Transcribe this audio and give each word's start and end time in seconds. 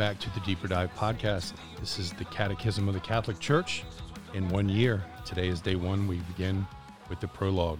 back 0.00 0.18
to 0.18 0.30
the 0.34 0.40
Deeper 0.40 0.66
Dive 0.66 0.92
podcast. 0.96 1.52
This 1.78 1.98
is 1.98 2.12
the 2.14 2.24
Catechism 2.24 2.88
of 2.88 2.94
the 2.94 3.00
Catholic 3.00 3.38
Church 3.38 3.84
in 4.34 4.48
one 4.48 4.68
year. 4.68 5.04
Today 5.24 5.46
is 5.48 5.60
day 5.60 5.76
one. 5.76 6.08
We 6.08 6.16
begin 6.16 6.66
with 7.08 7.20
the 7.20 7.28
prologue 7.28 7.78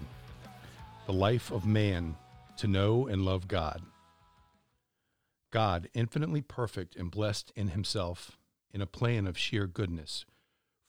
The 1.06 1.12
Life 1.12 1.50
of 1.50 1.66
Man 1.66 2.14
to 2.58 2.68
Know 2.68 3.08
and 3.08 3.24
Love 3.24 3.48
God. 3.48 3.82
God, 5.50 5.88
infinitely 5.92 6.42
perfect 6.42 6.94
and 6.94 7.10
blessed 7.10 7.52
in 7.56 7.68
himself, 7.68 8.38
in 8.72 8.80
a 8.80 8.86
plan 8.86 9.26
of 9.26 9.36
sheer 9.36 9.66
goodness, 9.66 10.24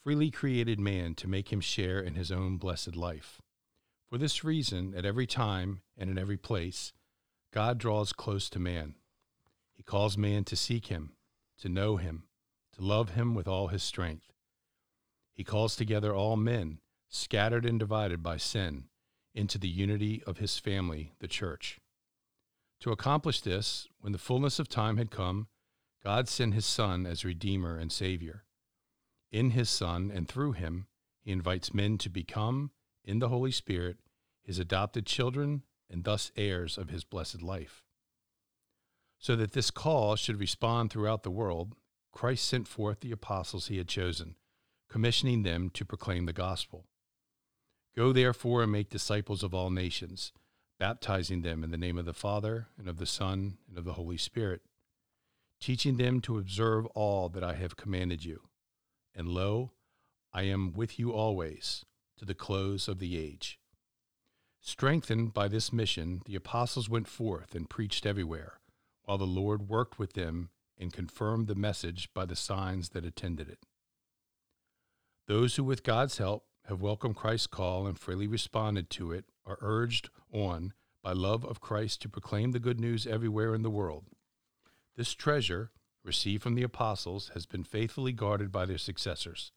freely 0.03 0.29
created 0.29 0.79
man 0.79 1.15
to 1.15 1.27
make 1.27 1.51
him 1.51 1.61
share 1.61 1.99
in 1.99 2.13
his 2.13 2.31
own 2.31 2.57
blessed 2.57 2.95
life. 2.95 3.41
For 4.09 4.19
this 4.19 4.43
reason, 4.43 4.93
at 4.95 5.05
every 5.05 5.27
time 5.27 5.81
and 5.97 6.09
in 6.09 6.19
every 6.19 6.37
place, 6.37 6.93
God 7.53 7.79
draws 7.79 8.13
close 8.13 8.49
to 8.51 8.59
man. 8.59 8.95
He 9.81 9.83
calls 9.83 10.15
man 10.15 10.43
to 10.43 10.55
seek 10.55 10.89
him, 10.89 11.13
to 11.57 11.67
know 11.67 11.97
him, 11.97 12.25
to 12.73 12.83
love 12.83 13.15
him 13.15 13.33
with 13.33 13.47
all 13.47 13.69
his 13.69 13.81
strength. 13.81 14.31
He 15.33 15.43
calls 15.43 15.75
together 15.75 16.13
all 16.13 16.37
men, 16.37 16.81
scattered 17.09 17.65
and 17.65 17.79
divided 17.79 18.21
by 18.21 18.37
sin, 18.37 18.89
into 19.33 19.57
the 19.57 19.67
unity 19.67 20.21
of 20.27 20.37
his 20.37 20.59
family, 20.59 21.13
the 21.19 21.27
church. 21.27 21.79
To 22.81 22.91
accomplish 22.91 23.41
this, 23.41 23.87
when 23.99 24.11
the 24.11 24.19
fullness 24.19 24.59
of 24.59 24.69
time 24.69 24.97
had 24.97 25.09
come, 25.09 25.47
God 26.03 26.29
sent 26.29 26.53
his 26.53 26.67
Son 26.67 27.07
as 27.07 27.25
Redeemer 27.25 27.75
and 27.75 27.91
Savior. 27.91 28.43
In 29.31 29.49
his 29.49 29.71
Son 29.71 30.11
and 30.13 30.27
through 30.27 30.51
him, 30.51 30.85
he 31.23 31.31
invites 31.31 31.73
men 31.73 31.97
to 31.97 32.09
become 32.11 32.69
in 33.03 33.17
the 33.17 33.29
Holy 33.29 33.51
Spirit, 33.51 33.97
his 34.43 34.59
adopted 34.59 35.07
children, 35.07 35.63
and 35.89 36.03
thus 36.03 36.31
heirs 36.37 36.77
of 36.77 36.91
his 36.91 37.03
blessed 37.03 37.41
life. 37.41 37.83
So 39.21 39.35
that 39.35 39.51
this 39.51 39.69
call 39.69 40.15
should 40.15 40.39
respond 40.39 40.89
throughout 40.89 41.21
the 41.21 41.29
world, 41.29 41.75
Christ 42.11 42.43
sent 42.43 42.67
forth 42.67 43.01
the 43.01 43.11
apostles 43.11 43.67
he 43.67 43.77
had 43.77 43.87
chosen, 43.87 44.35
commissioning 44.89 45.43
them 45.43 45.69
to 45.75 45.85
proclaim 45.85 46.25
the 46.25 46.33
gospel. 46.33 46.87
Go 47.95 48.11
therefore 48.11 48.63
and 48.63 48.71
make 48.71 48.89
disciples 48.89 49.43
of 49.43 49.53
all 49.53 49.69
nations, 49.69 50.33
baptizing 50.79 51.43
them 51.43 51.63
in 51.63 51.69
the 51.69 51.77
name 51.77 51.99
of 51.99 52.05
the 52.05 52.15
Father, 52.15 52.69
and 52.79 52.89
of 52.89 52.97
the 52.97 53.05
Son, 53.05 53.59
and 53.69 53.77
of 53.77 53.85
the 53.85 53.93
Holy 53.93 54.17
Spirit, 54.17 54.63
teaching 55.59 55.97
them 55.97 56.19
to 56.21 56.39
observe 56.39 56.87
all 56.87 57.29
that 57.29 57.43
I 57.43 57.53
have 57.53 57.77
commanded 57.77 58.25
you. 58.25 58.41
And 59.13 59.27
lo, 59.27 59.71
I 60.33 60.43
am 60.43 60.73
with 60.73 60.97
you 60.97 61.13
always 61.13 61.85
to 62.17 62.25
the 62.25 62.33
close 62.33 62.87
of 62.87 62.97
the 62.97 63.19
age. 63.19 63.59
Strengthened 64.61 65.31
by 65.31 65.47
this 65.47 65.71
mission, 65.71 66.23
the 66.25 66.35
apostles 66.35 66.89
went 66.89 67.07
forth 67.07 67.53
and 67.53 67.69
preached 67.69 68.07
everywhere, 68.07 68.60
while 69.03 69.17
the 69.17 69.25
Lord 69.25 69.69
worked 69.69 69.99
with 69.99 70.13
them 70.13 70.49
and 70.77 70.93
confirmed 70.93 71.47
the 71.47 71.55
message 71.55 72.09
by 72.13 72.25
the 72.25 72.35
signs 72.35 72.89
that 72.89 73.05
attended 73.05 73.49
it. 73.49 73.65
Those 75.27 75.55
who, 75.55 75.63
with 75.63 75.83
God's 75.83 76.17
help, 76.17 76.45
have 76.65 76.81
welcomed 76.81 77.15
Christ's 77.15 77.47
call 77.47 77.87
and 77.87 77.97
freely 77.97 78.27
responded 78.27 78.89
to 78.91 79.11
it 79.11 79.25
are 79.45 79.57
urged 79.61 80.09
on 80.31 80.73
by 81.03 81.13
love 81.13 81.43
of 81.45 81.59
Christ 81.59 82.01
to 82.01 82.09
proclaim 82.09 82.51
the 82.51 82.59
good 82.59 82.79
news 82.79 83.07
everywhere 83.07 83.55
in 83.55 83.63
the 83.63 83.69
world. 83.69 84.05
This 84.95 85.13
treasure, 85.13 85.71
received 86.03 86.43
from 86.43 86.55
the 86.55 86.63
apostles, 86.63 87.31
has 87.33 87.45
been 87.45 87.63
faithfully 87.63 88.11
guarded 88.11 88.51
by 88.51 88.65
their 88.65 88.77
successors. 88.77 89.51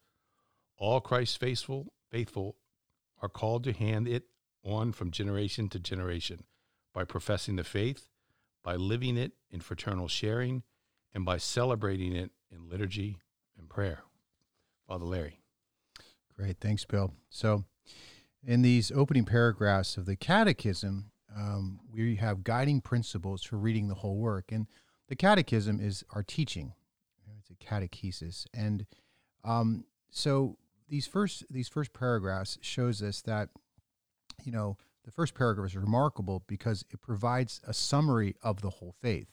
All 0.79 1.01
Christ's 1.01 1.37
faithful, 1.37 1.93
faithful 2.11 2.57
are 3.21 3.29
called 3.29 3.65
to 3.65 3.73
hand 3.73 4.09
it 4.09 4.25
on 4.65 4.93
from 4.93 5.11
generation 5.11 5.69
to 5.71 5.79
generation 5.79 6.45
by 6.93 7.05
professing 7.05 7.57
the 7.57 7.65
faith, 7.65 8.09
by 8.65 8.77
living 8.77 9.17
it 9.17 9.33
in 9.51 9.61
fraternal 9.61 10.09
sharing, 10.09 10.63
and 11.15 11.25
by 11.25 11.37
celebrating 11.37 12.13
it 12.13 12.33
in 12.51 12.69
liturgy 12.69 13.19
and 13.57 13.69
prayer. 13.69 14.03
Father 14.89 15.05
Larry. 15.05 15.41
Great. 16.37 16.59
Thanks, 16.61 16.85
Bill. 16.85 17.13
So, 17.31 17.65
in 18.45 18.63
these 18.63 18.91
opening 18.91 19.25
paragraphs 19.25 19.97
of 19.97 20.07
the 20.07 20.17
Catechism, 20.17 21.13
um, 21.37 21.81
we 21.93 22.17
have 22.17 22.43
guiding 22.43 22.81
principles 22.81 23.45
for 23.45 23.57
reading 23.57 23.89
the 23.89 23.95
whole 23.95 24.17
work. 24.17 24.51
And 24.51 24.67
the 25.09 25.17
Catechism 25.17 25.79
is 25.81 26.03
our 26.13 26.23
teaching, 26.23 26.73
it's 27.39 27.51
a 27.51 27.55
catechesis. 27.55 28.47
And 28.53 28.87
um, 29.45 29.85
so, 30.11 30.57
these 30.89 31.07
first 31.07 31.45
these 31.49 31.69
first 31.69 31.93
paragraphs 31.93 32.59
shows 32.61 33.03
us 33.03 33.23
that 33.23 33.51
you 34.43 34.53
know, 34.53 34.77
the 35.05 35.11
first 35.11 35.35
paragraph 35.35 35.69
is 35.69 35.77
remarkable 35.77 36.43
because 36.47 36.85
it 36.91 37.01
provides 37.01 37.61
a 37.67 37.75
summary 37.75 38.37
of 38.43 38.63
the 38.63 38.71
whole 38.71 38.95
faith. 39.03 39.29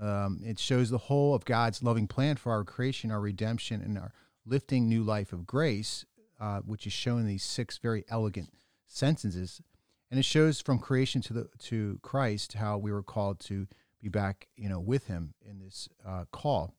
Um, 0.00 0.40
it 0.44 0.58
shows 0.58 0.90
the 0.90 0.98
whole 0.98 1.34
of 1.34 1.44
God's 1.44 1.82
loving 1.82 2.06
plan 2.06 2.36
for 2.36 2.52
our 2.52 2.64
creation, 2.64 3.10
our 3.10 3.20
redemption, 3.20 3.80
and 3.80 3.96
our 3.96 4.12
lifting 4.44 4.88
new 4.88 5.02
life 5.02 5.32
of 5.32 5.46
grace, 5.46 6.04
uh, 6.40 6.60
which 6.60 6.86
is 6.86 6.92
shown 6.92 7.20
in 7.20 7.26
these 7.26 7.44
six 7.44 7.78
very 7.78 8.04
elegant 8.08 8.50
sentences. 8.86 9.62
And 10.10 10.18
it 10.18 10.24
shows 10.24 10.60
from 10.60 10.78
creation 10.78 11.22
to 11.22 11.32
the 11.32 11.48
to 11.60 11.98
Christ 12.02 12.54
how 12.54 12.76
we 12.76 12.92
were 12.92 13.02
called 13.02 13.40
to 13.40 13.66
be 14.02 14.08
back, 14.08 14.48
you 14.56 14.68
know, 14.68 14.80
with 14.80 15.06
Him 15.06 15.34
in 15.48 15.60
this 15.60 15.88
uh, 16.06 16.24
call. 16.30 16.74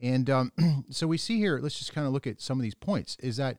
And 0.00 0.30
um, 0.30 0.52
so 0.90 1.06
we 1.06 1.18
see 1.18 1.38
here. 1.38 1.58
Let's 1.60 1.78
just 1.78 1.92
kind 1.92 2.06
of 2.06 2.12
look 2.12 2.26
at 2.26 2.40
some 2.40 2.58
of 2.58 2.62
these 2.62 2.74
points. 2.74 3.16
Is 3.20 3.36
that 3.36 3.58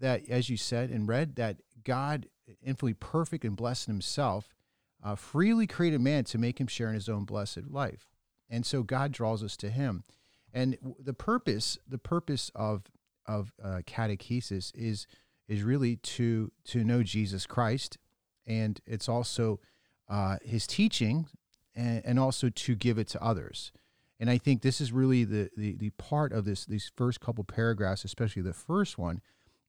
that 0.00 0.28
as 0.28 0.48
you 0.48 0.56
said 0.56 0.90
and 0.90 1.08
read 1.08 1.36
that 1.36 1.56
God 1.84 2.26
infinitely 2.62 2.94
perfect 2.94 3.44
and 3.44 3.56
blessed 3.56 3.86
himself, 3.86 4.54
uh, 5.02 5.14
freely 5.14 5.66
created 5.66 6.00
man 6.00 6.24
to 6.24 6.38
make 6.38 6.60
him 6.60 6.66
share 6.66 6.88
in 6.88 6.94
his 6.94 7.08
own 7.08 7.24
blessed 7.24 7.70
life. 7.70 8.08
And 8.50 8.64
so 8.64 8.82
God 8.82 9.12
draws 9.12 9.42
us 9.42 9.56
to 9.58 9.70
him. 9.70 10.04
And 10.52 10.78
the 10.98 11.12
purpose, 11.12 11.78
the 11.86 11.98
purpose 11.98 12.50
of 12.54 12.84
of 13.26 13.52
uh, 13.62 13.82
catechesis 13.86 14.72
is 14.74 15.06
is 15.46 15.62
really 15.62 15.96
to 15.96 16.50
to 16.64 16.82
know 16.82 17.02
Jesus 17.02 17.46
Christ, 17.46 17.98
and 18.46 18.80
it's 18.86 19.08
also 19.08 19.60
uh, 20.08 20.38
his 20.42 20.66
teaching, 20.66 21.26
and, 21.74 22.02
and 22.04 22.18
also 22.18 22.48
to 22.48 22.74
give 22.74 22.98
it 22.98 23.08
to 23.08 23.22
others. 23.22 23.72
And 24.18 24.30
I 24.30 24.38
think 24.38 24.62
this 24.62 24.80
is 24.80 24.90
really 24.90 25.24
the, 25.24 25.50
the 25.56 25.76
the 25.76 25.90
part 25.90 26.32
of 26.32 26.46
this 26.46 26.64
these 26.64 26.90
first 26.96 27.20
couple 27.20 27.44
paragraphs, 27.44 28.04
especially 28.04 28.42
the 28.42 28.54
first 28.54 28.96
one, 28.96 29.20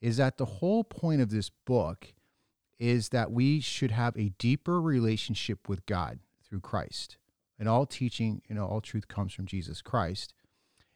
is 0.02 0.18
that 0.18 0.38
the 0.38 0.46
whole 0.46 0.84
point 0.84 1.22
of 1.22 1.30
this 1.30 1.50
book 1.66 2.14
is 2.80 3.10
that 3.10 3.32
we 3.32 3.60
should 3.60 3.92
have 3.92 4.16
a 4.16 4.30
deeper 4.38 4.82
relationship 4.82 5.68
with 5.68 5.86
God 5.86 6.20
through 6.48 6.62
Christ. 6.62 7.18
And 7.58 7.68
all 7.68 7.86
teaching, 7.86 8.42
you 8.48 8.56
know, 8.56 8.66
all 8.66 8.80
truth 8.80 9.08
comes 9.10 9.34
from 9.34 9.46
Jesus 9.46 9.82
Christ. 9.82 10.34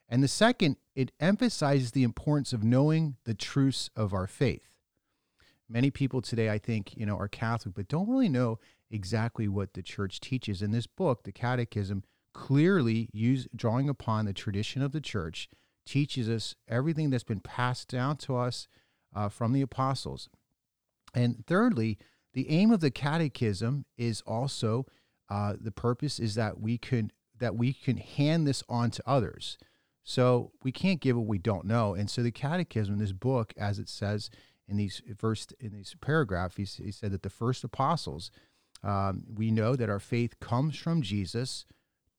And 0.08 0.24
the 0.24 0.30
second, 0.30 0.78
it 0.96 1.12
emphasizes 1.19 1.92
the 1.92 2.03
importance 2.03 2.53
of 2.53 2.63
knowing 2.63 3.18
the 3.25 3.34
truths 3.34 3.90
of 3.96 4.13
our 4.13 4.28
faith. 4.28 4.69
Many 5.68 5.92
people 5.92 6.22
today, 6.22 6.50
I 6.50 6.58
think, 6.58 6.96
you 6.96 7.06
know, 7.06 7.18
are 7.18 7.28
Catholic, 7.28 7.75
but 7.75 7.88
don't 7.88 8.09
really 8.09 8.30
know 8.30 8.59
exactly 8.92 9.47
what 9.47 9.74
the 9.74 9.81
church 9.81 10.19
teaches. 10.19 10.62
In 10.62 10.72
this 10.72 10.88
book, 10.88 11.24
the 11.24 11.31
Catechism, 11.31 12.03
clearly 12.34 13.09
use, 13.12 13.47
drawing 13.56 13.90
upon 13.90 14.25
the 14.25 14.34
tradition 14.34 14.81
of 14.81 14.92
the 14.92 15.02
church, 15.02 15.50
teaches 15.86 16.30
us 16.30 16.56
everything 16.68 17.10
that's 17.10 17.24
been 17.24 17.39
passed 17.39 17.89
down 17.89 18.18
to 18.18 18.38
us 18.38 18.68
uh, 19.15 19.30
from 19.30 19.54
the 19.54 19.62
apostles. 19.62 20.30
And 21.13 21.45
thirdly, 21.45 21.98
the 22.33 22.50
aim 22.50 22.71
of 22.71 22.80
the 22.80 22.92
catechism 22.92 23.86
is 23.98 24.21
also 24.21 24.86
uh, 25.30 25.54
the 25.60 25.71
purpose 25.71 26.19
is 26.19 26.36
that 26.36 26.60
we 26.60 26.77
can 26.77 27.12
that 27.39 27.56
we 27.56 27.74
can 27.74 27.98
hand 27.98 28.48
this 28.48 28.63
on 28.69 28.92
to 28.92 29.04
others. 29.06 29.57
So 30.04 30.51
we 30.63 30.71
can't 30.71 31.01
give 31.01 31.18
what 31.18 31.25
we 31.25 31.38
don't 31.38 31.65
know. 31.65 31.94
And 31.94 32.10
so 32.10 32.21
the 32.21 32.31
catechism, 32.31 33.00
this 33.00 33.12
book, 33.12 33.54
as 33.57 33.80
it 33.80 33.89
says 33.89 34.30
in 34.68 34.77
these 34.77 35.01
first 35.18 35.54
in 35.60 35.71
these 35.74 35.95
paragraph, 36.01 36.57
he, 36.57 36.63
he 36.63 36.92
said 36.92 37.12
that 37.12 37.24
the 37.24 37.30
first 37.30 37.63
apostles, 37.63 38.31
um, 38.83 39.24
we 39.33 39.51
know 39.51 39.75
that 39.75 39.89
our 39.89 40.00
faith 40.00 40.39
comes 40.39 40.77
from 40.77 41.01
Jesus 41.01 41.65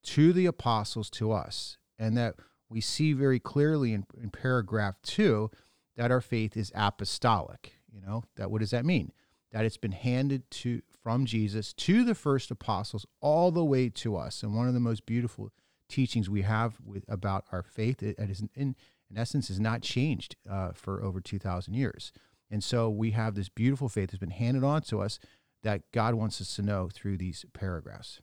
to 0.04 0.32
the 0.32 0.46
apostles 0.46 1.10
to 1.10 1.32
us, 1.32 1.78
and 1.98 2.16
that 2.16 2.34
we 2.68 2.80
see 2.80 3.12
very 3.12 3.38
clearly 3.38 3.92
in, 3.92 4.04
in 4.20 4.30
paragraph 4.30 4.96
two 5.02 5.50
that 5.96 6.10
our 6.10 6.20
faith 6.20 6.56
is 6.56 6.72
apostolic. 6.74 7.74
You 7.92 8.00
know, 8.00 8.24
that 8.36 8.50
what 8.50 8.60
does 8.60 8.70
that 8.70 8.84
mean? 8.84 9.12
That 9.52 9.64
it's 9.64 9.76
been 9.76 9.92
handed 9.92 10.50
to 10.50 10.82
from 11.02 11.26
Jesus 11.26 11.72
to 11.74 12.04
the 12.04 12.14
first 12.14 12.50
apostles 12.50 13.06
all 13.20 13.50
the 13.50 13.64
way 13.64 13.88
to 13.90 14.16
us. 14.16 14.42
And 14.42 14.56
one 14.56 14.66
of 14.66 14.74
the 14.74 14.80
most 14.80 15.06
beautiful 15.06 15.50
teachings 15.88 16.30
we 16.30 16.42
have 16.42 16.78
with 16.84 17.04
about 17.08 17.44
our 17.52 17.62
faith, 17.62 18.02
it, 18.02 18.18
it 18.18 18.30
is 18.30 18.42
in, 18.54 18.74
in 19.10 19.18
essence, 19.18 19.50
is 19.50 19.60
not 19.60 19.82
changed 19.82 20.36
uh, 20.50 20.72
for 20.72 21.02
over 21.02 21.20
2,000 21.20 21.74
years. 21.74 22.12
And 22.50 22.64
so 22.64 22.88
we 22.88 23.12
have 23.12 23.34
this 23.34 23.48
beautiful 23.48 23.88
faith 23.88 24.10
that's 24.10 24.18
been 24.18 24.30
handed 24.30 24.64
on 24.64 24.82
to 24.82 25.00
us 25.00 25.18
that 25.62 25.82
God 25.92 26.14
wants 26.14 26.40
us 26.40 26.54
to 26.56 26.62
know 26.62 26.88
through 26.92 27.18
these 27.18 27.44
paragraphs. 27.52 28.20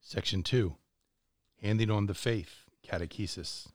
Section 0.00 0.42
2 0.42 0.76
Handing 1.62 1.90
on 1.90 2.06
the 2.06 2.14
Faith, 2.14 2.64
Catechesis. 2.86 3.68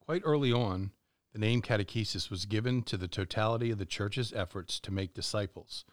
Quite 0.00 0.22
early 0.24 0.52
on, 0.52 0.90
the 1.34 1.40
name 1.40 1.60
catechesis 1.60 2.30
was 2.30 2.46
given 2.46 2.82
to 2.84 2.96
the 2.96 3.08
totality 3.08 3.70
of 3.72 3.78
the 3.78 3.84
church's 3.84 4.32
efforts 4.32 4.78
to 4.78 4.92
make 4.92 5.12
disciples, 5.12 5.84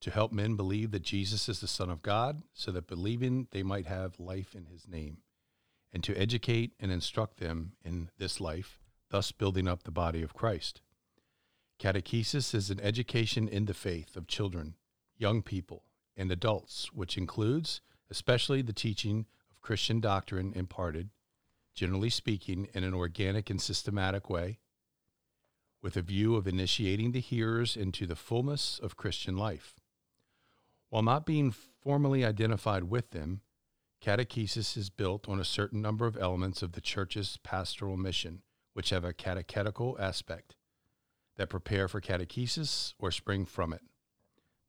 to 0.00 0.10
help 0.10 0.32
men 0.32 0.54
believe 0.54 0.92
that 0.92 1.02
Jesus 1.02 1.48
is 1.48 1.60
the 1.60 1.66
Son 1.66 1.90
of 1.90 2.00
God, 2.00 2.42
so 2.54 2.70
that 2.70 2.86
believing 2.86 3.48
they 3.50 3.64
might 3.64 3.86
have 3.86 4.20
life 4.20 4.54
in 4.54 4.66
his 4.66 4.86
name. 4.88 5.18
and 5.94 6.02
to 6.02 6.16
educate 6.16 6.72
and 6.80 6.90
instruct 6.90 7.38
them 7.38 7.72
in 7.84 8.10
this 8.18 8.40
life, 8.40 8.80
thus 9.10 9.30
building 9.30 9.68
up 9.68 9.84
the 9.84 9.92
body 9.92 10.22
of 10.22 10.34
Christ. 10.34 10.82
Catechesis 11.78 12.52
is 12.52 12.68
an 12.68 12.80
education 12.80 13.46
in 13.46 13.66
the 13.66 13.74
faith 13.74 14.16
of 14.16 14.26
children, 14.26 14.74
young 15.16 15.40
people, 15.40 15.84
and 16.16 16.30
adults, 16.32 16.92
which 16.92 17.16
includes 17.16 17.80
especially 18.10 18.60
the 18.60 18.72
teaching 18.72 19.26
of 19.50 19.62
Christian 19.62 20.00
doctrine 20.00 20.52
imparted, 20.54 21.10
generally 21.74 22.10
speaking, 22.10 22.68
in 22.74 22.82
an 22.82 22.92
organic 22.92 23.48
and 23.48 23.62
systematic 23.62 24.28
way, 24.28 24.58
with 25.84 25.98
a 25.98 26.02
view 26.02 26.34
of 26.34 26.48
initiating 26.48 27.12
the 27.12 27.20
hearers 27.20 27.76
into 27.76 28.06
the 28.06 28.16
fullness 28.16 28.80
of 28.82 28.96
Christian 28.96 29.36
life. 29.36 29.74
While 30.88 31.02
not 31.02 31.26
being 31.26 31.50
formally 31.50 32.24
identified 32.24 32.84
with 32.84 33.10
them, 33.10 33.42
catechesis 34.02 34.78
is 34.78 34.88
built 34.88 35.28
on 35.28 35.38
a 35.38 35.44
certain 35.44 35.82
number 35.82 36.06
of 36.06 36.16
elements 36.16 36.62
of 36.62 36.72
the 36.72 36.80
Church's 36.80 37.36
pastoral 37.42 37.98
mission, 37.98 38.40
which 38.72 38.88
have 38.88 39.04
a 39.04 39.12
catechetical 39.12 39.94
aspect 40.00 40.56
that 41.36 41.50
prepare 41.50 41.86
for 41.86 42.00
catechesis 42.00 42.94
or 42.98 43.10
spring 43.10 43.44
from 43.44 43.74
it. 43.74 43.82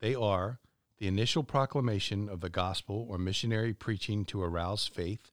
They 0.00 0.14
are 0.14 0.60
the 0.98 1.08
initial 1.08 1.44
proclamation 1.44 2.28
of 2.28 2.42
the 2.42 2.50
gospel 2.50 3.06
or 3.08 3.16
missionary 3.16 3.72
preaching 3.72 4.26
to 4.26 4.42
arouse 4.42 4.86
faith, 4.86 5.30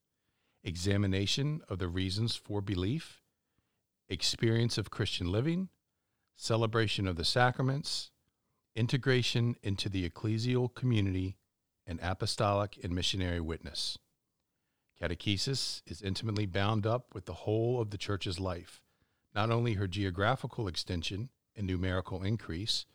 examination 0.64 1.60
of 1.68 1.80
the 1.80 1.90
reasons 1.90 2.38
for 2.38 2.62
belief, 2.62 3.23
experience 4.14 4.78
of 4.78 4.92
Christian 4.92 5.32
living, 5.32 5.70
celebration 6.38 7.08
of 7.08 7.16
the 7.16 7.26
sacraments, 7.26 8.12
integration 8.76 9.56
into 9.62 9.90
the 9.90 10.08
ecclesial 10.10 10.74
community, 10.74 11.36
and 11.86 12.00
apostolic 12.02 12.80
and 12.84 12.94
missionary 12.94 13.42
witness. 13.42 13.98
Catechesis 15.02 15.82
is 15.86 16.02
intimately 16.02 16.46
bound 16.46 16.86
up 16.86 17.14
with 17.14 17.26
the 17.26 17.34
whole 17.34 17.82
of 17.82 17.90
the 17.90 17.98
Church's 17.98 18.40
life, 18.40 18.82
not 19.36 19.52
only 19.52 19.74
her 19.74 19.88
geographical 19.88 20.68
extension 20.68 21.30
and 21.56 21.68
numerical 21.68 22.24
increase, 22.24 22.86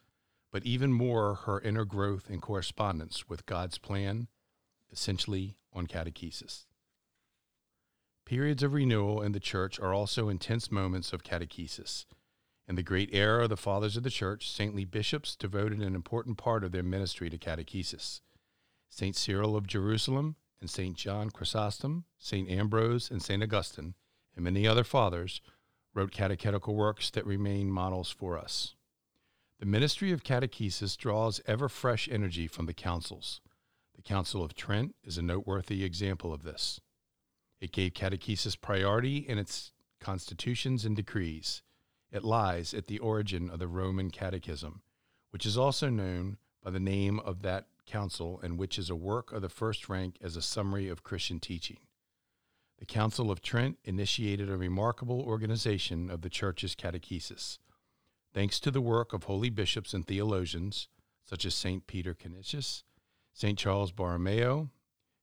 but 0.50 0.64
even 0.64 0.92
more 0.92 1.34
her 1.34 1.60
inner 1.60 1.84
growth 1.84 2.30
and 2.30 2.40
correspondence 2.40 3.28
with 3.28 3.44
God's 3.44 3.76
plan, 3.76 4.28
essentially 4.90 5.56
on 5.72 5.86
catechesis. 5.86 6.64
Periods 8.28 8.62
of 8.62 8.74
renewal 8.74 9.22
in 9.22 9.32
the 9.32 9.40
church 9.40 9.80
are 9.80 9.94
also 9.94 10.28
intense 10.28 10.70
moments 10.70 11.14
of 11.14 11.22
catechesis. 11.22 12.04
In 12.68 12.74
the 12.74 12.82
great 12.82 13.08
era 13.14 13.44
of 13.44 13.48
the 13.48 13.56
fathers 13.56 13.96
of 13.96 14.02
the 14.02 14.10
church, 14.10 14.50
saintly 14.50 14.84
bishops 14.84 15.34
devoted 15.34 15.80
an 15.80 15.94
important 15.94 16.36
part 16.36 16.62
of 16.62 16.70
their 16.70 16.82
ministry 16.82 17.30
to 17.30 17.38
catechesis. 17.38 18.20
St. 18.90 19.16
Cyril 19.16 19.56
of 19.56 19.66
Jerusalem 19.66 20.36
and 20.60 20.68
St. 20.68 20.94
John 20.94 21.30
Chrysostom, 21.30 22.04
St. 22.18 22.50
Ambrose, 22.50 23.10
and 23.10 23.22
St. 23.22 23.42
Augustine, 23.42 23.94
and 24.36 24.44
many 24.44 24.68
other 24.68 24.84
fathers 24.84 25.40
wrote 25.94 26.12
catechetical 26.12 26.74
works 26.74 27.08
that 27.08 27.24
remain 27.24 27.70
models 27.70 28.10
for 28.10 28.36
us. 28.36 28.74
The 29.58 29.64
ministry 29.64 30.12
of 30.12 30.22
catechesis 30.22 30.98
draws 30.98 31.40
ever 31.46 31.70
fresh 31.70 32.10
energy 32.12 32.46
from 32.46 32.66
the 32.66 32.74
councils. 32.74 33.40
The 33.96 34.02
Council 34.02 34.44
of 34.44 34.54
Trent 34.54 34.96
is 35.02 35.16
a 35.16 35.22
noteworthy 35.22 35.82
example 35.82 36.34
of 36.34 36.42
this. 36.42 36.78
It 37.60 37.72
gave 37.72 37.94
catechesis 37.94 38.60
priority 38.60 39.18
in 39.18 39.38
its 39.38 39.72
constitutions 40.00 40.84
and 40.84 40.94
decrees. 40.94 41.62
It 42.10 42.24
lies 42.24 42.72
at 42.72 42.86
the 42.86 42.98
origin 42.98 43.50
of 43.50 43.58
the 43.58 43.68
Roman 43.68 44.10
Catechism, 44.10 44.82
which 45.30 45.44
is 45.44 45.58
also 45.58 45.88
known 45.88 46.38
by 46.62 46.70
the 46.70 46.80
name 46.80 47.18
of 47.20 47.42
that 47.42 47.66
council 47.86 48.40
and 48.42 48.58
which 48.58 48.78
is 48.78 48.90
a 48.90 48.96
work 48.96 49.32
of 49.32 49.42
the 49.42 49.48
first 49.48 49.88
rank 49.88 50.16
as 50.22 50.36
a 50.36 50.42
summary 50.42 50.88
of 50.88 51.02
Christian 51.02 51.40
teaching. 51.40 51.78
The 52.78 52.86
Council 52.86 53.30
of 53.30 53.42
Trent 53.42 53.78
initiated 53.84 54.48
a 54.48 54.56
remarkable 54.56 55.20
organization 55.20 56.10
of 56.10 56.22
the 56.22 56.30
Church's 56.30 56.76
catechesis. 56.76 57.58
Thanks 58.32 58.60
to 58.60 58.70
the 58.70 58.80
work 58.80 59.12
of 59.12 59.24
holy 59.24 59.50
bishops 59.50 59.92
and 59.92 60.06
theologians, 60.06 60.88
such 61.24 61.44
as 61.44 61.54
St. 61.54 61.86
Peter 61.88 62.14
Canisius, 62.14 62.84
St. 63.32 63.58
Charles 63.58 63.90
Borromeo, 63.90 64.70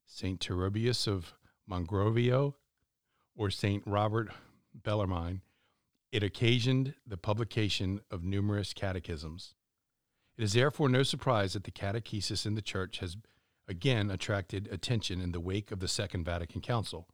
St. 0.06 0.40
Turibius 0.40 1.08
of 1.08 1.34
Mongrovejo, 1.70 2.56
or 3.36 3.50
St. 3.50 3.84
Robert 3.86 4.30
Bellarmine, 4.74 5.42
it 6.12 6.24
occasioned 6.24 6.94
the 7.06 7.18
publication 7.18 8.00
of 8.10 8.24
numerous 8.24 8.74
catechisms. 8.74 9.56
It 10.38 10.44
is 10.44 10.54
therefore 10.54 10.90
no 10.90 11.04
surprise 11.04 11.54
that 11.54 11.64
the 11.64 11.72
catechesis 11.72 12.46
in 12.46 12.56
the 12.56 12.62
Church 12.62 13.00
has 13.00 13.18
again 13.68 14.12
attracted 14.12 14.70
attention 14.72 15.22
in 15.22 15.32
the 15.32 15.40
wake 15.40 15.72
of 15.72 15.80
the 15.80 15.88
Second 15.88 16.24
Vatican 16.24 16.62
Council, 16.62 17.08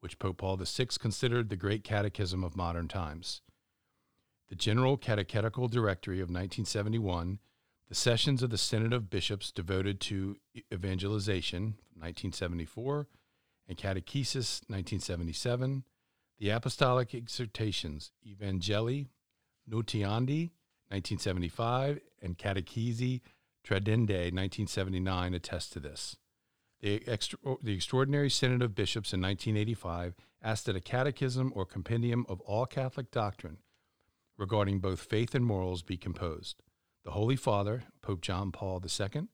which 0.00 0.18
Pope 0.18 0.38
Paul 0.38 0.56
VI 0.56 0.86
considered 0.98 1.48
the 1.48 1.56
great 1.56 1.82
catechism 1.82 2.44
of 2.44 2.56
modern 2.56 2.88
times. 2.88 3.40
The 4.48 4.54
General 4.54 4.96
Catechetical 4.96 5.68
Directory 5.68 6.18
of 6.18 6.28
1971, 6.28 7.38
the 7.88 7.94
sessions 7.94 8.42
of 8.42 8.50
the 8.50 8.58
Synod 8.58 8.92
of 8.92 9.08
Bishops 9.08 9.50
devoted 9.50 10.00
to 10.02 10.36
evangelization, 10.72 11.76
1974, 11.94 13.08
and 13.68 13.78
Catechesis 13.78 14.62
1977, 14.68 15.84
the 16.38 16.50
Apostolic 16.50 17.14
Exhortations 17.14 18.12
Evangelii 18.26 19.08
Nuntiandi 19.70 20.50
1975 20.90 22.00
and 22.22 22.38
Catechesi 22.38 23.20
Tradendae 23.66 24.30
1979 24.32 25.34
attest 25.34 25.72
to 25.72 25.80
this. 25.80 26.16
The, 26.80 27.02
extra, 27.08 27.38
the 27.62 27.74
Extraordinary 27.74 28.28
Synod 28.28 28.62
of 28.62 28.74
Bishops 28.74 29.14
in 29.14 29.22
1985 29.22 30.14
asked 30.42 30.66
that 30.66 30.76
a 30.76 30.80
catechism 30.80 31.50
or 31.54 31.64
compendium 31.64 32.26
of 32.28 32.40
all 32.42 32.66
Catholic 32.66 33.10
doctrine 33.10 33.58
regarding 34.36 34.80
both 34.80 35.00
faith 35.00 35.34
and 35.34 35.46
morals 35.46 35.82
be 35.82 35.96
composed. 35.96 36.62
The 37.04 37.12
Holy 37.12 37.36
Father, 37.36 37.84
Pope 38.02 38.20
John 38.20 38.52
Paul 38.52 38.82
II, 38.82 39.28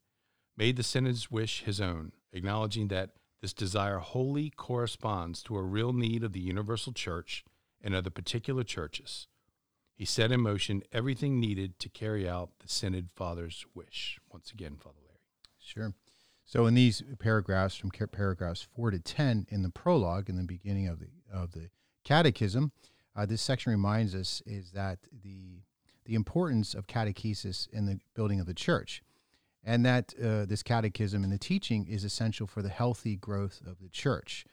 made 0.57 0.77
the 0.77 0.83
Synod's 0.83 1.31
wish 1.31 1.63
his 1.63 1.81
own, 1.81 2.13
acknowledging 2.33 2.89
that 2.89 3.11
this 3.41 3.53
desire 3.53 3.99
wholly 3.99 4.51
corresponds 4.51 5.43
to 5.43 5.57
a 5.57 5.63
real 5.63 5.93
need 5.93 6.23
of 6.23 6.33
the 6.33 6.41
universal 6.41 6.93
church 6.93 7.45
and 7.83 7.95
of 7.95 8.05
the 8.05 8.11
particular 8.11 8.63
churches. 8.63 9.27
He 9.95 10.05
set 10.05 10.33
in 10.33 10.41
motion 10.41 10.83
everything 10.93 11.39
needed 11.39 11.79
to 11.81 11.89
carry 11.89 12.29
out 12.29 12.51
the 12.61 12.69
Synod 12.69 13.11
Father's 13.15 13.65
wish. 13.75 14.19
Once 14.33 14.51
again, 14.51 14.77
Father 14.77 15.01
Larry. 15.07 15.21
Sure. 15.59 15.95
So 16.45 16.67
in 16.67 16.75
these 16.75 17.03
paragraphs, 17.19 17.77
from 17.77 17.91
paragraphs 17.91 18.67
four 18.75 18.91
to 18.91 18.99
ten 18.99 19.47
in 19.51 19.63
the 19.63 19.71
prologue, 19.71 20.29
in 20.29 20.37
the 20.37 20.43
beginning 20.43 20.89
of 20.89 20.99
the 20.99 21.09
of 21.33 21.53
the 21.53 21.71
Catechism, 22.05 22.73
uh, 23.15 23.27
this 23.27 23.43
section 23.43 23.71
reminds 23.71 24.15
us 24.15 24.43
is 24.47 24.73
that 24.73 24.99
the 25.23 25.63
the 26.07 26.15
importance 26.15 26.75
of 26.75 26.87
catechesis 26.87 27.69
in 27.69 27.87
the 27.87 28.01
building 28.15 28.41
of 28.41 28.47
the 28.47 28.55
church 28.55 29.03
and 29.65 29.85
that 29.85 30.15
uh, 30.23 30.47
this 30.47 30.63
catechism 30.63 31.23
and 31.23 31.33
the 31.33 31.39
teaching 31.39 31.87
is 31.87 32.05
essential 32.05 32.47
for 32.47 32.63
the 32.63 32.69
healthy 32.69 33.17
growth 33.17 33.61
of 33.67 33.79
the 33.81 33.89
church. 33.89 34.45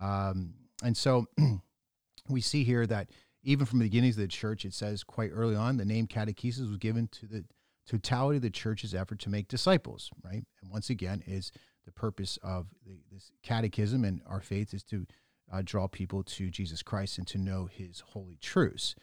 Um, 0.00 0.54
and 0.82 0.96
so 0.96 1.26
we 2.28 2.40
see 2.40 2.64
here 2.64 2.86
that 2.86 3.10
even 3.42 3.66
from 3.66 3.78
the 3.78 3.84
beginnings 3.84 4.16
of 4.16 4.22
the 4.22 4.28
church, 4.28 4.64
it 4.64 4.74
says 4.74 5.04
quite 5.04 5.30
early 5.32 5.54
on 5.54 5.76
the 5.76 5.84
name 5.84 6.06
catechesis 6.06 6.68
was 6.68 6.76
given 6.76 7.08
to 7.08 7.26
the 7.26 7.44
totality 7.86 8.36
of 8.36 8.42
the 8.42 8.50
church's 8.50 8.94
effort 8.94 9.18
to 9.20 9.30
make 9.30 9.48
disciples, 9.48 10.10
right? 10.22 10.44
And 10.62 10.70
once 10.70 10.90
again, 10.90 11.22
is 11.26 11.52
the 11.84 11.92
purpose 11.92 12.38
of 12.42 12.66
the, 12.84 12.98
this 13.10 13.30
catechism 13.42 14.04
and 14.04 14.20
our 14.26 14.40
faith 14.40 14.74
is 14.74 14.82
to 14.84 15.06
uh, 15.50 15.62
draw 15.64 15.88
people 15.88 16.22
to 16.22 16.50
Jesus 16.50 16.82
Christ 16.82 17.16
and 17.16 17.26
to 17.28 17.38
know 17.38 17.66
his 17.66 18.00
holy 18.00 18.36
truths. 18.42 18.94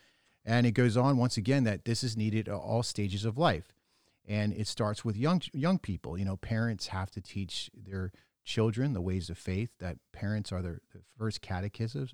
And 0.45 0.67
it 0.67 0.73
goes 0.73 0.95
on 0.95 1.17
once 1.17 1.37
again 1.37 1.63
that 1.63 1.85
this 1.85 2.03
is 2.03 2.15
needed 2.15 2.47
at 2.47 2.53
all 2.53 2.83
stages 2.83 3.25
of 3.25 3.37
life 3.37 3.73
and 4.27 4.53
it 4.53 4.67
starts 4.67 5.05
with 5.05 5.17
young 5.17 5.41
young 5.53 5.79
people. 5.79 6.17
You 6.17 6.25
know, 6.25 6.37
parents 6.37 6.87
have 6.87 7.11
to 7.11 7.21
teach 7.21 7.69
their 7.75 8.11
children 8.43 8.93
the 8.93 9.01
ways 9.01 9.29
of 9.29 9.37
faith. 9.37 9.69
That 9.79 9.97
parents 10.13 10.51
are 10.51 10.61
the, 10.61 10.79
the 10.93 11.01
first 11.17 11.41
catechists 11.41 12.13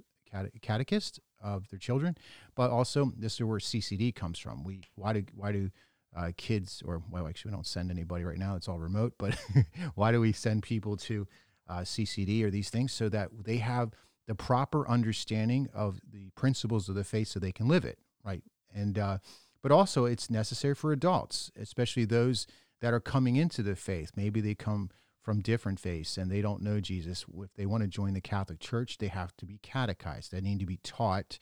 catechist 0.62 1.20
of 1.44 1.68
their 1.70 1.80
children, 1.80 2.18
but 2.56 2.72
also 2.72 3.12
this 3.18 3.34
is 3.34 3.44
where 3.44 3.60
CCD 3.60 4.14
comes 4.16 4.40
from. 4.40 4.64
We 4.64 4.82
why 4.96 5.14
do 5.14 5.24
why 5.36 5.52
do 5.52 5.72
uh, 6.16 6.32
kids 6.38 6.84
or 6.86 7.02
well 7.10 7.28
actually 7.28 7.52
we 7.52 7.56
don't 7.56 7.68
send 7.68 7.92
anybody 7.92 8.24
right 8.24 8.38
now. 8.38 8.56
It's 8.56 8.68
all 8.68 8.80
remote, 8.80 9.14
but 9.18 9.38
why 9.96 10.12
do 10.12 10.22
we 10.22 10.32
send 10.32 10.64
people 10.64 10.98
to 10.98 11.28
uh, 11.70 11.80
CCD 11.80 12.44
or 12.44 12.50
these 12.50 12.70
things 12.70 12.92
so 12.92 13.10
that 13.10 13.30
they 13.44 13.58
have 13.58 13.92
the 14.28 14.36
proper 14.36 14.88
understanding 14.88 15.68
of 15.74 16.00
the 16.12 16.30
principles 16.36 16.88
of 16.90 16.96
the 16.96 17.04
faith 17.04 17.28
so 17.28 17.40
they 17.40 17.52
can 17.52 17.68
live 17.68 17.86
it 17.86 17.98
right 18.24 18.44
and 18.74 18.98
uh, 18.98 19.18
but 19.62 19.72
also 19.72 20.06
it's 20.06 20.30
necessary 20.30 20.76
for 20.76 20.92
adults, 20.92 21.52
especially 21.60 22.06
those 22.06 22.48
that 22.82 22.94
are 22.94 23.00
coming 23.00 23.36
into 23.36 23.62
the 23.62 23.76
faith. 23.76 24.12
Maybe 24.16 24.42
they 24.42 24.56
come 24.56 24.90
from 25.22 25.40
different 25.40 25.80
faiths 25.80 26.18
and 26.18 26.32
they 26.32 26.42
don't 26.42 26.64
know 26.64 26.80
Jesus. 26.80 27.26
If 27.38 27.54
they 27.54 27.68
want 27.68 27.84
to 27.84 27.88
join 27.88 28.14
the 28.14 28.22
Catholic 28.22 28.60
Church, 28.60 28.98
they 28.98 29.08
have 29.08 29.36
to 29.38 29.46
be 29.46 29.60
catechized. 29.62 30.32
They 30.32 30.42
need 30.42 30.60
to 30.60 30.66
be 30.66 30.80
taught 30.84 31.38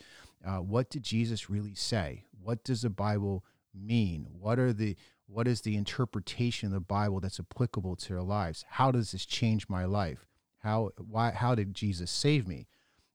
uh, 0.46 0.58
what 0.58 0.90
did 0.90 1.04
Jesus 1.04 1.50
really 1.50 1.76
say? 1.76 2.26
What 2.42 2.64
does 2.64 2.82
the 2.82 2.90
Bible 2.90 3.44
mean? 3.74 4.28
What 4.40 4.60
are 4.60 4.74
the 4.74 4.96
what 5.28 5.48
is 5.48 5.62
the 5.62 5.78
interpretation 5.78 6.68
of 6.68 6.74
the 6.74 6.80
Bible 6.80 7.20
that's 7.20 7.40
applicable 7.40 7.96
to 7.98 8.10
their 8.10 8.22
lives? 8.22 8.66
How 8.68 8.90
does 8.90 9.12
this 9.12 9.26
change 9.26 9.70
my 9.70 9.86
life? 9.86 10.26
How 10.60 10.92
why 10.98 11.32
how 11.32 11.56
did 11.56 11.74
Jesus 11.74 12.10
save 12.10 12.48
me? 12.48 12.68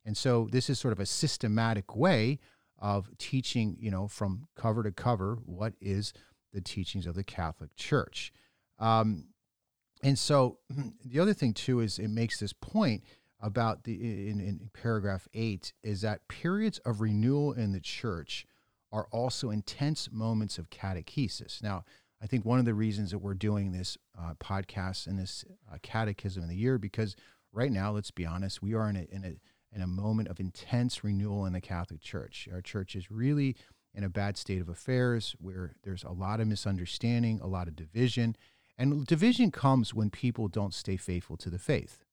And 0.05 0.17
so 0.17 0.49
this 0.51 0.69
is 0.69 0.79
sort 0.79 0.93
of 0.93 1.01
a 1.01 1.07
systematic 1.07 1.97
way 1.97 2.39
of 2.85 3.09
teaching, 3.17 3.79
you 3.81 3.91
know, 3.91 4.07
from 4.07 4.47
cover 4.57 4.83
to 4.83 4.93
cover 4.93 5.39
what 5.47 5.73
is 5.81 6.13
the 6.53 6.61
teachings 6.61 7.07
of 7.07 7.15
the 7.15 7.25
Catholic 7.25 7.75
Church. 7.77 8.31
Um, 8.79 9.29
and 10.03 10.19
so 10.19 10.59
the 11.05 11.19
other 11.19 11.33
thing 11.33 11.55
too 11.55 11.81
is 11.81 11.99
it 11.99 12.09
makes 12.09 12.39
this 12.39 12.53
point 12.53 13.03
about 13.41 13.85
the 13.85 14.29
in, 14.29 14.39
in 14.39 14.71
paragraph 14.75 15.27
eight 15.33 15.73
is 15.83 16.03
that 16.03 16.29
periods 16.29 16.77
of 16.81 17.01
renewal 17.01 17.55
in 17.55 17.73
the 17.73 17.81
church 17.81 18.47
are 18.93 19.09
also 19.11 19.49
intense 19.49 20.11
moments 20.13 20.59
of 20.59 20.69
catechesis. 20.69 21.63
Now, 21.63 21.87
I 22.23 22.27
think 22.27 22.45
one 22.45 22.59
of 22.59 22.67
the 22.67 22.75
reasons 22.75 23.13
that 23.13 23.19
we're 23.19 23.33
doing 23.33 23.73
this 23.73 23.97
uh, 24.19 24.35
podcast 24.35 25.07
and 25.07 25.19
this 25.19 25.43
uh, 25.73 25.79
catechism 25.83 26.43
of 26.43 26.51
the 26.51 26.57
year 26.57 26.77
because 26.77 27.17
right 27.51 27.73
now, 27.73 27.93
let's 27.93 28.11
be 28.11 28.27
honest, 28.27 28.63
we 28.63 28.75
are 28.75 28.91
in 28.91 28.97
a, 28.97 29.07
in 29.11 29.25
a 29.25 29.37
in 29.75 29.83
a 29.83 29.87
moment 29.87 30.29
of 30.29 30.39
intense 30.39 31.03
renewal 31.03 31.47
in 31.47 31.53
the 31.53 31.61
Catholic 31.61 32.01
Church. 32.01 32.49
Our 32.53 32.61
church 32.61 32.95
is 32.95 33.11
really 33.11 33.57
in 33.93 34.05
a 34.05 34.09
bad 34.09 34.37
state 34.37 34.61
of 34.61 34.69
affairs 34.69 35.35
where 35.41 35.75
there's 35.83 36.05
a 36.05 36.13
lot 36.13 36.41
of 36.41 36.47
misunderstanding, 36.47 37.41
a 37.43 37.47
lot 37.47 37.69
of 37.69 37.77
division. 37.77 38.37
And 38.79 39.07
division 39.07 39.51
comes 39.51 39.95
when 39.95 40.11
people 40.11 40.49
don't 40.49 40.75
stay 40.75 40.97
faithful 40.97 41.37
to 41.39 41.51
the 41.51 41.59
faith. 41.59 42.05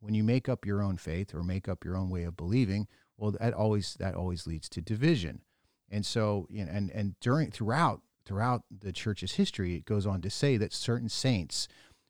When 0.00 0.14
you 0.14 0.22
make 0.22 0.48
up 0.48 0.64
your 0.64 0.82
own 0.82 0.96
faith 0.96 1.34
or 1.34 1.42
make 1.42 1.68
up 1.68 1.84
your 1.84 1.96
own 1.96 2.08
way 2.08 2.22
of 2.22 2.36
believing, 2.36 2.86
well, 3.16 3.32
that 3.32 3.52
always 3.52 3.96
that 3.98 4.14
always 4.14 4.46
leads 4.46 4.68
to 4.70 4.80
division. 4.80 5.42
And 5.90 6.06
so, 6.06 6.46
you 6.50 6.64
know, 6.64 6.70
and 6.72 6.90
and 6.90 7.18
during 7.20 7.50
throughout 7.50 8.02
throughout 8.24 8.62
the 8.70 8.92
church's 8.92 9.32
history, 9.32 9.74
it 9.74 9.86
goes 9.86 10.06
on 10.06 10.20
to 10.20 10.30
say 10.30 10.56
that 10.56 10.72
certain 10.72 11.08
saints 11.08 11.66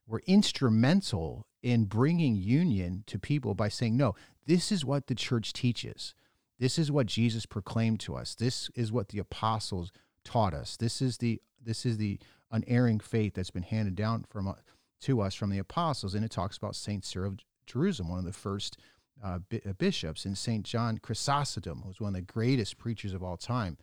were 0.06 0.22
instrumental 0.26 1.46
in 1.62 1.84
bringing 1.84 2.36
union 2.36 3.04
to 3.06 3.18
people 3.18 3.54
by 3.54 3.68
saying, 3.68 3.96
no, 3.96 4.14
this 4.48 4.72
is 4.72 4.82
what 4.82 5.06
the 5.06 5.14
church 5.14 5.52
teaches. 5.52 6.14
This 6.58 6.78
is 6.78 6.90
what 6.90 7.06
Jesus 7.06 7.44
proclaimed 7.44 8.00
to 8.00 8.16
us. 8.16 8.34
This 8.34 8.70
is 8.74 8.90
what 8.90 9.10
the 9.10 9.18
apostles 9.18 9.92
taught 10.24 10.54
us. 10.54 10.76
This 10.76 11.00
is 11.02 11.18
the 11.18 11.40
this 11.62 11.84
is 11.84 11.98
the 11.98 12.18
unerring 12.50 12.98
faith 12.98 13.34
that's 13.34 13.50
been 13.50 13.62
handed 13.62 13.94
down 13.94 14.24
from 14.30 14.48
uh, 14.48 14.54
to 15.02 15.20
us 15.20 15.34
from 15.34 15.50
the 15.50 15.58
apostles. 15.58 16.14
And 16.14 16.24
it 16.24 16.30
talks 16.30 16.56
about 16.56 16.74
Saint 16.74 17.04
Cyril 17.04 17.32
of 17.32 17.38
Jerusalem, 17.66 18.08
one 18.08 18.20
of 18.20 18.24
the 18.24 18.32
first 18.32 18.78
uh, 19.22 19.40
uh 19.52 19.72
bishops, 19.74 20.24
and 20.24 20.36
Saint 20.36 20.64
John 20.64 20.96
Chrysostom, 20.96 21.82
who 21.82 21.88
was 21.88 22.00
one 22.00 22.14
of 22.14 22.14
the 22.14 22.32
greatest 22.32 22.78
preachers 22.78 23.12
of 23.12 23.22
all 23.22 23.36
time, 23.36 23.76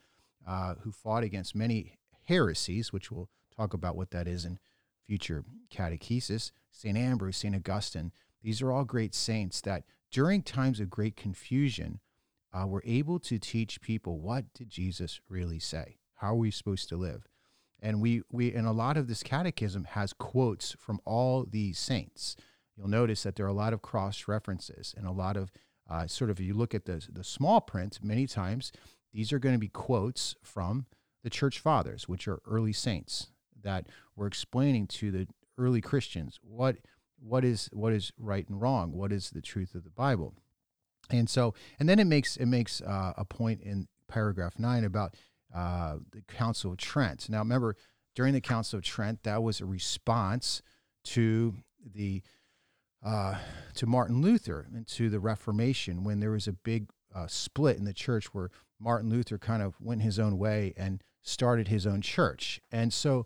uh, 0.48 0.76
who 0.82 0.92
fought 0.92 1.24
against 1.24 1.54
many 1.54 2.00
heresies, 2.24 2.92
which 2.92 3.12
we'll 3.12 3.30
talk 3.56 3.76
about 3.76 3.96
what 3.96 4.10
that 4.12 4.28
is 4.28 4.46
in 4.46 4.58
future 5.06 5.46
catechesis. 5.72 6.52
St. 6.72 6.98
Ambrose, 6.98 7.38
St. 7.38 7.56
Augustine, 7.56 8.12
these 8.42 8.64
are 8.64 8.72
all 8.72 8.84
great 8.84 9.14
saints 9.14 9.62
that 9.62 9.84
during 10.12 10.42
times 10.42 10.80
of 10.80 10.90
great 10.90 11.16
confusion 11.16 12.00
uh, 12.54 12.66
were 12.66 12.84
able 12.86 13.20
to 13.20 13.38
teach 13.38 13.82
people 13.82 14.20
what 14.20 14.46
did 14.54 14.70
Jesus 14.70 15.20
really 15.28 15.60
say? 15.60 15.98
How 16.16 16.34
are 16.34 16.38
we 16.38 16.52
supposed 16.52 16.90
to 16.90 16.96
live? 16.96 17.28
And 17.82 18.02
we, 18.02 18.22
we 18.32 18.54
and 18.54 18.66
a 18.66 18.72
lot 18.72 18.98
of 18.98 19.08
this 19.08 19.24
catechism 19.24 19.84
has 19.92 20.14
quotes 20.14 20.76
from 20.80 21.02
all 21.06 21.46
these 21.50 21.78
saints. 21.78 22.36
You'll 22.76 22.88
notice 22.88 23.24
that 23.24 23.36
there 23.36 23.46
are 23.46 23.50
a 23.50 23.54
lot 23.54 23.74
of 23.74 23.82
cross 23.82 24.28
references 24.28 24.94
and 24.98 25.06
a 25.06 25.12
lot 25.12 25.38
of 25.38 25.52
uh, 25.90 26.08
sort 26.08 26.30
of, 26.30 26.40
you 26.40 26.54
look 26.54 26.74
at 26.74 26.86
the, 26.86 27.06
the 27.12 27.24
small 27.24 27.62
print, 27.62 28.00
many 28.02 28.26
times 28.26 28.72
these 29.14 29.32
are 29.32 29.40
going 29.40 29.56
to 29.56 29.60
be 29.60 29.68
quotes 29.68 30.36
from 30.42 30.86
the 31.24 31.30
church 31.30 31.60
fathers, 31.60 32.08
which 32.08 32.28
are 32.28 32.42
early 32.46 32.74
saints 32.74 33.28
that 33.62 33.88
were 34.16 34.28
explaining 34.28 34.88
to 34.88 35.12
the 35.12 35.28
early 35.58 35.82
Christians 35.82 36.40
what 36.42 36.78
what 37.20 37.44
is 37.44 37.70
what 37.74 37.94
is 37.94 38.12
right 38.18 38.48
and 38.48 38.62
wrong, 38.62 38.92
what 38.92 39.12
is 39.12 39.30
the 39.30 39.42
truth 39.42 39.76
of 39.76 39.84
the 39.84 39.90
Bible, 39.90 40.34
and 41.10 41.30
so 41.30 41.54
and 41.80 41.88
then 41.88 42.00
it 42.00 42.06
makes 42.06 42.38
it 42.38 42.46
makes 42.46 42.82
uh, 42.82 43.14
a 43.18 43.26
point 43.26 43.62
in 43.62 43.88
paragraph 44.08 44.60
nine 44.60 44.84
about 44.84 45.16
uh, 45.54 45.98
the 46.12 46.22
Council 46.22 46.72
of 46.72 46.78
Trent. 46.78 47.30
Now 47.30 47.40
remember, 47.40 47.76
during 48.16 48.34
the 48.34 48.42
Council 48.42 48.78
of 48.78 48.84
Trent, 48.84 49.24
that 49.24 49.42
was 49.42 49.62
a 49.62 49.66
response 49.66 50.62
to 51.06 51.56
the 51.94 52.22
uh, 53.06 53.36
to 53.76 53.86
Martin 53.86 54.22
Luther 54.22 54.68
and 54.74 54.88
to 54.88 55.10
the 55.10 55.20
Reformation 55.20 56.04
when 56.04 56.20
there 56.20 56.32
was 56.32 56.48
a 56.48 56.54
big 56.54 56.90
uh, 57.14 57.28
split 57.28 57.78
in 57.78 57.86
the 57.86 57.94
church 57.94 58.34
where 58.34 58.50
Martin 58.80 59.10
Luther 59.10 59.38
kind 59.38 59.62
of 59.62 59.80
went 59.80 60.02
his 60.02 60.20
own 60.20 60.38
way 60.38 60.74
and 60.76 61.02
started 61.22 61.68
his 61.68 61.88
own 61.88 62.02
church, 62.02 62.60
and 62.72 62.94
so 62.94 63.26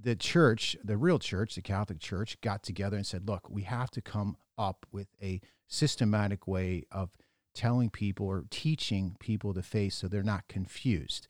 the 0.00 0.16
church, 0.16 0.76
the 0.82 0.96
real 0.96 1.18
church, 1.18 1.54
the 1.54 1.62
Catholic 1.62 2.00
Church, 2.00 2.40
got 2.40 2.62
together 2.62 2.96
and 2.96 3.06
said, 3.06 3.28
look, 3.28 3.48
we 3.48 3.62
have 3.62 3.90
to 3.92 4.00
come 4.00 4.36
up 4.58 4.86
with 4.92 5.08
a 5.22 5.40
systematic 5.66 6.46
way 6.46 6.84
of 6.90 7.16
telling 7.54 7.90
people 7.90 8.26
or 8.26 8.44
teaching 8.50 9.16
people 9.20 9.52
the 9.52 9.62
faith 9.62 9.92
so 9.92 10.08
they're 10.08 10.22
not 10.22 10.48
confused. 10.48 11.28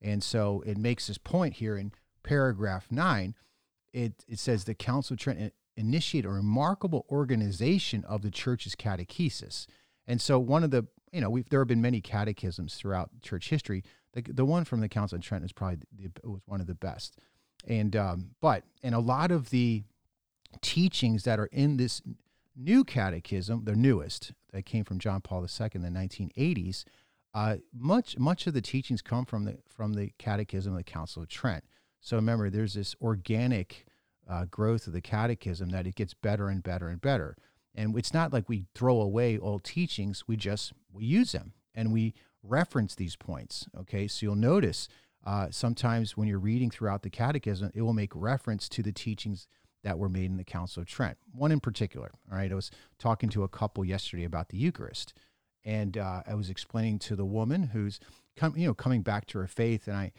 And 0.00 0.22
so 0.22 0.62
it 0.66 0.76
makes 0.78 1.06
this 1.08 1.18
point 1.18 1.54
here 1.54 1.76
in 1.76 1.92
paragraph 2.22 2.86
nine. 2.90 3.34
It, 3.92 4.24
it 4.28 4.38
says 4.38 4.64
the 4.64 4.74
Council 4.74 5.14
of 5.14 5.20
Trent 5.20 5.52
initiated 5.76 6.30
a 6.30 6.34
remarkable 6.34 7.06
organization 7.10 8.04
of 8.04 8.22
the 8.22 8.30
church's 8.30 8.74
catechesis. 8.74 9.66
And 10.06 10.20
so 10.20 10.38
one 10.38 10.62
of 10.62 10.70
the, 10.70 10.86
you 11.12 11.20
know, 11.20 11.38
there 11.50 11.60
have 11.60 11.68
been 11.68 11.80
many 11.80 12.00
catechisms 12.00 12.74
throughout 12.74 13.10
church 13.22 13.50
history. 13.50 13.82
The, 14.12 14.22
the 14.22 14.44
one 14.44 14.64
from 14.64 14.80
the 14.80 14.88
Council 14.88 15.16
of 15.16 15.22
Trent 15.22 15.44
is 15.44 15.52
probably 15.52 15.78
the, 15.96 16.10
was 16.28 16.42
one 16.46 16.60
of 16.60 16.66
the 16.66 16.74
best. 16.74 17.18
And 17.66 17.96
um, 17.96 18.30
but 18.40 18.64
and 18.82 18.94
a 18.94 19.00
lot 19.00 19.30
of 19.30 19.50
the 19.50 19.84
teachings 20.60 21.24
that 21.24 21.38
are 21.38 21.46
in 21.46 21.76
this 21.76 22.02
new 22.56 22.84
catechism, 22.84 23.64
the 23.64 23.74
newest 23.74 24.32
that 24.52 24.64
came 24.64 24.84
from 24.84 24.98
John 24.98 25.20
Paul 25.20 25.42
II 25.42 25.70
in 25.74 25.82
the 25.82 25.88
1980s, 25.88 26.84
uh, 27.34 27.56
much 27.76 28.16
much 28.18 28.46
of 28.46 28.54
the 28.54 28.60
teachings 28.60 29.02
come 29.02 29.24
from 29.24 29.44
the 29.44 29.58
from 29.66 29.94
the 29.94 30.12
Catechism 30.18 30.72
of 30.72 30.78
the 30.78 30.84
Council 30.84 31.22
of 31.22 31.28
Trent. 31.28 31.64
So 32.00 32.16
remember, 32.16 32.48
there's 32.48 32.74
this 32.74 32.94
organic 33.02 33.86
uh, 34.28 34.44
growth 34.46 34.86
of 34.86 34.92
the 34.92 35.00
Catechism 35.00 35.70
that 35.70 35.86
it 35.86 35.96
gets 35.96 36.14
better 36.14 36.48
and 36.48 36.62
better 36.62 36.88
and 36.88 37.00
better. 37.00 37.36
And 37.74 37.98
it's 37.98 38.14
not 38.14 38.32
like 38.32 38.48
we 38.48 38.66
throw 38.74 39.00
away 39.00 39.36
old 39.36 39.64
teachings; 39.64 40.24
we 40.28 40.36
just 40.36 40.72
we 40.92 41.04
use 41.04 41.32
them 41.32 41.54
and 41.74 41.92
we 41.92 42.14
reference 42.44 42.94
these 42.94 43.16
points. 43.16 43.66
Okay, 43.76 44.06
so 44.06 44.26
you'll 44.26 44.36
notice 44.36 44.88
uh, 45.24 45.48
sometimes 45.50 46.16
when 46.16 46.28
you're 46.28 46.38
reading 46.38 46.70
throughout 46.70 47.02
the 47.02 47.10
catechism, 47.10 47.70
it 47.74 47.82
will 47.82 47.94
make 47.94 48.12
reference 48.14 48.68
to 48.70 48.82
the 48.82 48.92
teachings 48.92 49.46
that 49.82 49.98
were 49.98 50.08
made 50.08 50.30
in 50.30 50.36
the 50.36 50.44
Council 50.44 50.82
of 50.82 50.88
Trent. 50.88 51.18
One 51.32 51.52
in 51.52 51.60
particular, 51.60 52.10
all 52.30 52.38
right, 52.38 52.50
I 52.50 52.54
was 52.54 52.70
talking 52.98 53.28
to 53.30 53.42
a 53.42 53.48
couple 53.48 53.84
yesterday 53.84 54.24
about 54.24 54.48
the 54.48 54.56
Eucharist, 54.56 55.14
and 55.64 55.96
uh, 55.96 56.22
I 56.26 56.34
was 56.34 56.50
explaining 56.50 56.98
to 57.00 57.16
the 57.16 57.24
woman 57.24 57.64
who's 57.64 58.00
come, 58.36 58.56
you 58.56 58.66
know, 58.66 58.74
coming 58.74 59.02
back 59.02 59.26
to 59.28 59.38
her 59.38 59.46
faith, 59.46 59.86
and 59.86 59.96
I, 59.96 60.12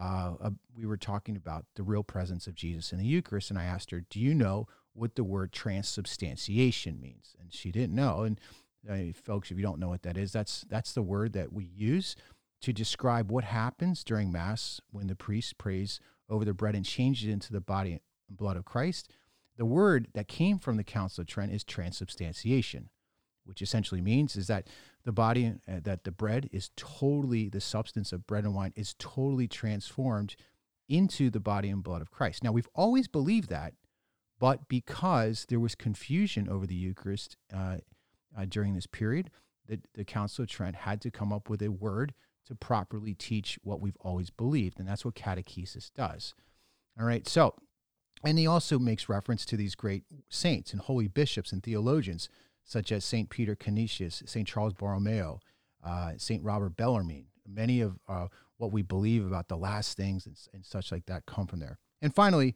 uh, 0.00 0.50
we 0.76 0.86
were 0.86 0.96
talking 0.96 1.36
about 1.36 1.66
the 1.74 1.82
real 1.82 2.02
presence 2.02 2.46
of 2.46 2.54
Jesus 2.54 2.92
in 2.92 2.98
the 2.98 3.06
Eucharist, 3.06 3.50
and 3.50 3.58
I 3.58 3.64
asked 3.64 3.90
her, 3.90 4.04
"Do 4.10 4.18
you 4.18 4.34
know 4.34 4.66
what 4.92 5.14
the 5.14 5.24
word 5.24 5.52
transubstantiation 5.52 7.00
means?" 7.00 7.36
And 7.40 7.52
she 7.52 7.70
didn't 7.70 7.94
know. 7.94 8.22
And 8.22 8.40
uh, 8.88 9.12
folks, 9.14 9.50
if 9.50 9.56
you 9.56 9.62
don't 9.62 9.78
know 9.78 9.88
what 9.88 10.02
that 10.02 10.16
is, 10.16 10.32
that's 10.32 10.64
that's 10.68 10.92
the 10.92 11.02
word 11.02 11.32
that 11.34 11.52
we 11.52 11.64
use 11.64 12.16
to 12.62 12.72
describe 12.72 13.30
what 13.30 13.44
happens 13.44 14.02
during 14.04 14.32
Mass 14.32 14.80
when 14.90 15.08
the 15.08 15.16
priest 15.16 15.58
prays 15.58 16.00
over 16.28 16.44
the 16.44 16.54
bread 16.54 16.74
and 16.74 16.84
changes 16.84 17.28
it 17.28 17.32
into 17.32 17.52
the 17.52 17.60
body 17.60 17.92
and 17.92 18.00
blood 18.30 18.56
of 18.56 18.64
Christ. 18.64 19.12
The 19.56 19.66
word 19.66 20.08
that 20.14 20.28
came 20.28 20.58
from 20.58 20.76
the 20.76 20.84
Council 20.84 21.22
of 21.22 21.28
Trent 21.28 21.52
is 21.52 21.64
transubstantiation, 21.64 22.88
which 23.44 23.60
essentially 23.60 24.00
means 24.00 24.36
is 24.36 24.46
that 24.46 24.68
the 25.04 25.12
body, 25.12 25.54
uh, 25.68 25.80
that 25.82 26.04
the 26.04 26.12
bread 26.12 26.48
is 26.52 26.70
totally, 26.76 27.48
the 27.48 27.60
substance 27.60 28.12
of 28.12 28.26
bread 28.26 28.44
and 28.44 28.54
wine 28.54 28.72
is 28.76 28.94
totally 28.98 29.48
transformed 29.48 30.36
into 30.88 31.30
the 31.30 31.40
body 31.40 31.68
and 31.68 31.82
blood 31.82 32.00
of 32.00 32.10
Christ. 32.10 32.44
Now, 32.44 32.52
we've 32.52 32.68
always 32.74 33.08
believed 33.08 33.48
that, 33.50 33.74
but 34.38 34.68
because 34.68 35.46
there 35.48 35.60
was 35.60 35.74
confusion 35.74 36.48
over 36.48 36.66
the 36.66 36.74
Eucharist 36.74 37.36
uh, 37.52 37.78
uh, 38.36 38.44
during 38.48 38.74
this 38.74 38.86
period, 38.86 39.30
the, 39.68 39.80
the 39.94 40.04
Council 40.04 40.44
of 40.44 40.48
Trent 40.48 40.76
had 40.76 41.00
to 41.02 41.10
come 41.10 41.32
up 41.32 41.48
with 41.48 41.62
a 41.62 41.70
word 41.70 42.14
to 42.52 42.56
properly 42.66 43.14
teach 43.14 43.58
what 43.62 43.80
we've 43.80 43.96
always 44.00 44.30
believed. 44.30 44.78
And 44.78 44.86
that's 44.86 45.04
what 45.04 45.14
catechesis 45.14 45.90
does. 45.94 46.34
All 46.98 47.06
right. 47.06 47.26
So, 47.26 47.54
and 48.24 48.38
he 48.38 48.46
also 48.46 48.78
makes 48.78 49.08
reference 49.08 49.44
to 49.46 49.56
these 49.56 49.74
great 49.74 50.04
saints 50.28 50.72
and 50.72 50.80
holy 50.80 51.08
bishops 51.08 51.52
and 51.52 51.62
theologians, 51.62 52.28
such 52.64 52.92
as 52.92 53.04
St. 53.04 53.30
Peter 53.30 53.56
Canisius, 53.56 54.22
St. 54.26 54.46
Charles 54.46 54.74
Borromeo, 54.74 55.40
uh, 55.84 56.12
St. 56.16 56.44
Robert 56.44 56.76
Bellarmine. 56.76 57.26
Many 57.48 57.80
of 57.80 57.98
uh, 58.08 58.28
what 58.58 58.70
we 58.70 58.82
believe 58.82 59.26
about 59.26 59.48
the 59.48 59.56
last 59.56 59.96
things 59.96 60.26
and, 60.26 60.36
and, 60.52 60.64
such 60.64 60.92
like 60.92 61.06
that 61.06 61.26
come 61.26 61.48
from 61.48 61.58
there. 61.58 61.78
And 62.00 62.14
finally, 62.14 62.54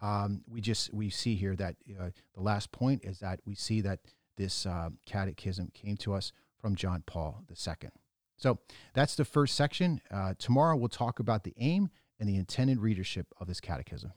um, 0.00 0.42
we 0.46 0.60
just 0.60 0.94
we 0.94 1.10
see 1.10 1.34
here 1.34 1.56
that 1.56 1.74
uh, 1.98 2.10
the 2.34 2.40
last 2.40 2.70
point 2.70 3.04
is 3.04 3.18
that 3.18 3.40
we 3.44 3.56
see 3.56 3.80
that 3.80 3.98
this 4.36 4.64
uh, 4.64 4.90
catechism 5.06 5.72
came 5.74 5.96
to 5.96 6.14
us 6.14 6.32
from 6.60 6.76
John 6.76 7.02
Paul 7.04 7.42
II. 7.50 7.90
So 8.38 8.58
that's 8.94 9.16
the 9.16 9.24
first 9.24 9.54
section. 9.54 10.00
Uh, 10.10 10.34
tomorrow 10.38 10.76
we'll 10.76 10.88
talk 10.88 11.18
about 11.18 11.44
the 11.44 11.54
aim 11.58 11.90
and 12.18 12.28
the 12.28 12.36
intended 12.36 12.80
readership 12.80 13.26
of 13.38 13.46
this 13.46 13.60
catechism. 13.60 14.12